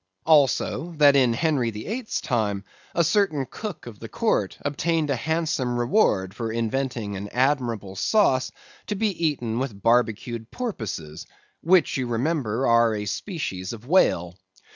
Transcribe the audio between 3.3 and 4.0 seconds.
cook of